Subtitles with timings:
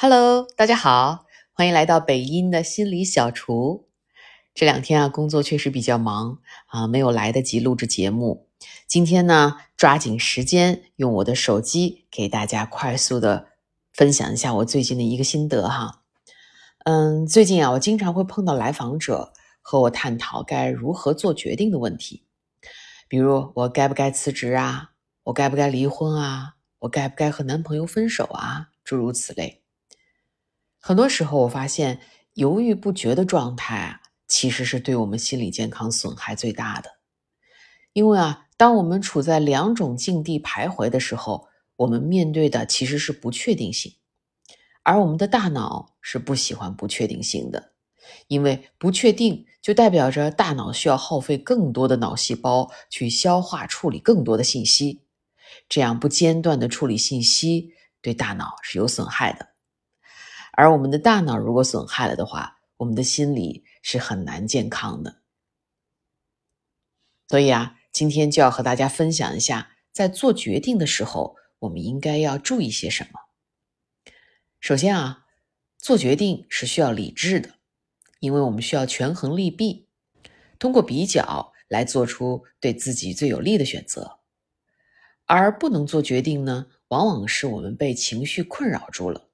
[0.00, 3.88] Hello，大家好，欢迎来到北音的心理小厨。
[4.54, 8.46] 这两天啊，工作确实比较忙啊，没有来得及录制节目。
[8.86, 13.48] 今天呢，抓紧时间用我的手机给大家快速的
[13.92, 16.04] 分享一下我最近的一个心得哈。
[16.84, 22.22] 嗯，最近啊，我经常会碰到来访者和我探讨该如何做决定的问题，
[23.08, 24.92] 比如我该不该辞职啊，
[25.24, 29.60] 我该不该离婚啊，我该不该和男朋友分手啊，诸如此类。
[30.88, 32.00] 很多时候，我发现
[32.32, 36.92] 犹豫不决的状态啊，其实是对我们心理健康损害最大的。
[37.92, 43.96] 因为啊，当我们处在两种境地徘徊的时候，我们面对的其实是不确定性，
[44.82, 47.72] 而我们的大脑是不喜欢不确定性的，
[48.28, 55.02] 因为不确定就代表着大脑需要耗费更多的脑细胞去消化处理更多的信息，
[55.68, 59.48] 这样不间断的处理信息对大脑是有损害的。
[60.58, 65.20] 而我们的大脑如果损害了的话，我们的心理是很难健康的。
[67.28, 73.20] 所以啊，今天就要和大家分享一下，在做决定的时候，我们应该要注意些什么。
[74.58, 75.26] 首先啊，
[75.78, 77.54] 做决定是需要理智的，
[78.18, 79.86] 因为我们需要权衡利弊，
[80.58, 84.18] 通过比较来做出对自己最有利的选择。
[85.26, 89.28] 而不能做决定呢，往往是我们被情绪困扰住了。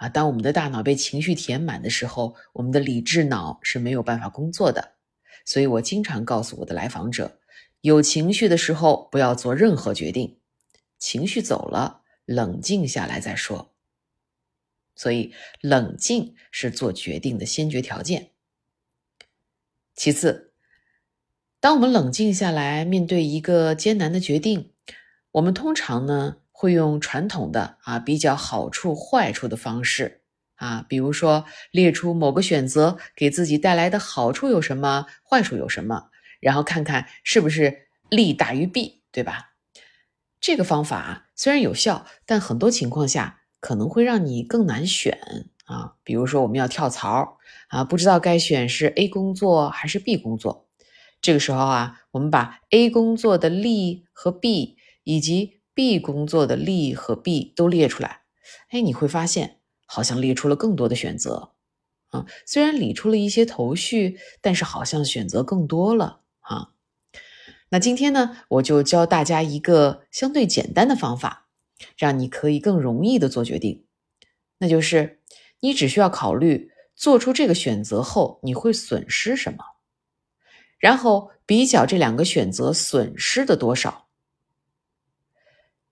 [0.00, 4.92] 啊，当我们的大脑被情绪填满的时候，我们的理智脑是没有办法工作的。
[5.44, 7.38] 所以我经常告诉我的来访者，
[7.82, 10.38] 有情绪的时候不要做任何决定，
[10.98, 13.74] 情绪走了，冷静下来再说。
[14.96, 18.30] 所以，冷静是做决定的先决条件。
[19.94, 20.54] 其次，
[21.60, 24.72] 当我们冷静下来面对一个艰难的决定，
[25.32, 26.38] 我们通常呢。
[26.60, 30.20] 会用传统的啊比较好处坏处的方式
[30.56, 39.52] 啊，比如说列出某个选择给自己带来的好处有什么，坏处有什么，然后看看是不是利大于弊，对吧？
[40.38, 45.18] 这个方法虽然有效，但很多情况下可能会让你更难选
[45.64, 45.94] 啊。
[46.04, 47.38] 比如说我们要跳槽
[47.68, 50.68] 啊，不知道该选是 A 工作还是 B 工作，
[51.22, 58.20] 这个时候啊，我们把 A 工作的利和弊以及 B 工作的利和弊都列出来，
[58.68, 61.52] 哎，你会发现好像列出了更多的选择
[62.10, 62.26] 啊。
[62.44, 66.72] 虽然理出了一些头绪，但是好像选择更多了啊。
[67.70, 71.48] 那今天呢，我就教大家一个相对简单的方法，
[71.96, 73.86] 让你可以更容易的做决定。
[74.58, 75.22] 那就是
[75.60, 79.64] 你只需要考虑做出这个选择后你会损失什么，
[80.78, 84.08] 然后比较这两个选择损失的多少。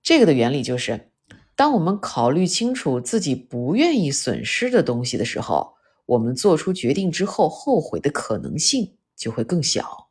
[0.08, 1.10] 这个的原理就是，
[1.54, 5.74] 当我们考虑清楚自己不愿意损失的东西的时候，
[6.06, 10.08] 我们做出决定之后后悔的可能性就会更小。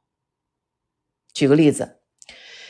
[1.33, 1.97] 举个例子，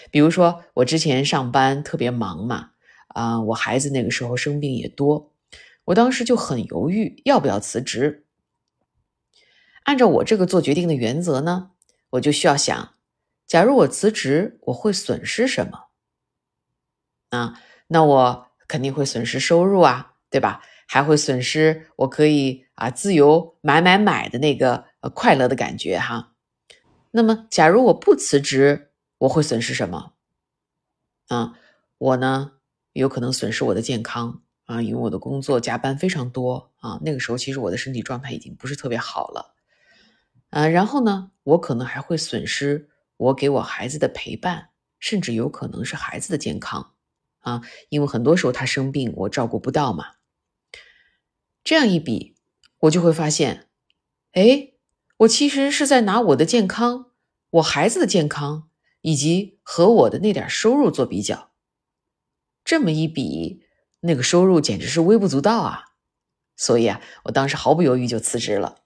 [0.10, 2.70] 比如说我之前上班特别忙嘛，
[3.08, 5.34] 啊，我孩子那个时候生病也多，
[5.84, 8.26] 我当时就很犹豫要不要辞职。
[9.84, 11.72] 按照我这个做决定的原则呢，
[12.12, 12.94] 我就需要想，
[13.46, 15.87] 假如我辞职，我会损失什么？
[17.30, 20.62] 啊，那我肯定会损失收入啊，对吧？
[20.88, 26.34] 还会损失我可以啊自由买买买的那个快乐的感觉哈。
[27.12, 30.14] 那么，假如我不辞职，我会损失什么？
[31.28, 31.60] 啊，
[31.98, 32.54] 我呢
[32.94, 37.00] 有可能损失我的健康啊，因为我的工作加班非常多啊。
[37.04, 39.54] 那个时候其实我的身体状态已经不是特别好了，
[40.52, 46.94] 啊，然后呢，我可能还会损失我给我孩子的陪伴，甚至有可能是孩子的健康。
[47.48, 50.16] 啊，因为很多时候他生病，我照顾不到嘛。
[51.64, 52.36] 这样一比，
[52.80, 53.70] 我就会发现，
[54.34, 54.74] 哎，
[55.20, 57.12] 我其实是在拿我的健康、
[57.52, 58.68] 我孩子的健康
[59.02, 61.52] 以及和我的那点收入做比较。
[62.66, 63.64] 这么一比，
[64.02, 65.86] 那个收入简直是微不足道啊！
[66.58, 68.82] 所以啊，我当时毫不犹豫就辞职了，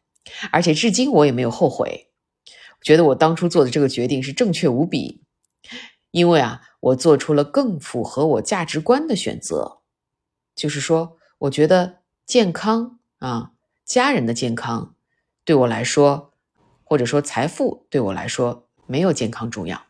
[0.51, 2.11] 而且至今我也没有后悔，
[2.83, 5.23] 觉得我当初做的这个决定是正确无比。
[6.11, 9.79] 因为啊，我做出了更符合我价值观的选择，
[10.53, 13.53] 就是说，我觉得健康啊，
[13.85, 14.95] 家人的健康
[15.45, 16.33] 对我来说，
[16.83, 19.85] 或者说财富对我来说，没有健康重要。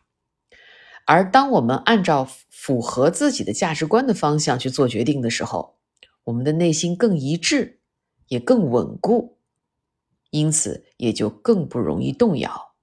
[1.04, 5.76] 而当我们按照符合自己的价值观的方向去做决定的时候，
[6.22, 7.80] 我们的内心更一致，
[8.28, 9.38] 也更稳固，
[10.30, 12.74] 因此也就更不容易动摇。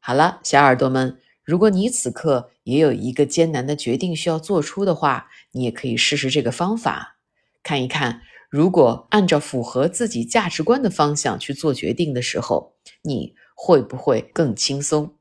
[0.00, 1.20] 好了，小耳朵们。
[1.50, 7.16] 如果你此刻也有一个艰难的决定需要做出的话，你也可以试试这个方法，
[7.64, 15.16] 看一看，如果按照符合自己价值观的方向去做决定的时候，你会不会更轻松？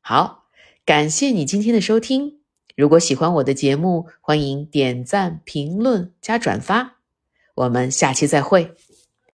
[0.00, 0.44] 好，
[0.86, 2.40] 感谢你今天的收听。
[2.74, 7.00] 如果喜欢我的节目，欢迎点赞、评论、加转发。
[7.54, 8.74] 我们下期再会。